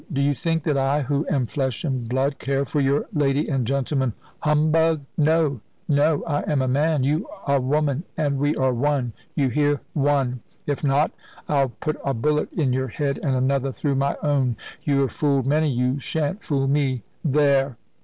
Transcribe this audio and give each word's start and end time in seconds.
Do 0.11 0.19
you 0.19 0.33
think 0.33 0.63
that 0.63 0.77
I, 0.79 1.03
who 1.03 1.27
am 1.29 1.45
flesh 1.45 1.83
and 1.83 2.09
blood, 2.09 2.39
care 2.39 2.65
for 2.65 2.81
your 2.81 3.05
lady 3.13 3.47
and 3.47 3.67
gentleman 3.67 4.13
humbug? 4.39 5.01
No, 5.15 5.61
no! 5.87 6.23
I 6.23 6.41
am 6.51 6.63
a 6.63 6.67
man, 6.67 7.03
you 7.03 7.27
a 7.45 7.61
woman, 7.61 8.03
and 8.17 8.39
we 8.39 8.55
are 8.55 8.73
one; 8.73 9.13
you 9.35 9.49
hear 9.49 9.79
one. 9.93 10.39
If 10.65 10.83
not, 10.83 11.11
I'll 11.47 11.69
put 11.69 11.99
a 12.03 12.15
bullet 12.15 12.51
in 12.51 12.73
your 12.73 12.87
head 12.87 13.19
and 13.21 13.35
another 13.35 13.71
through 13.71 13.93
my 13.93 14.15
own. 14.23 14.57
You 14.81 15.01
have 15.01 15.11
fooled 15.11 15.45
many, 15.45 15.69
you 15.69 15.99
shan't 15.99 16.43
fool 16.43 16.67
me. 16.67 17.03
There!" 17.23 17.77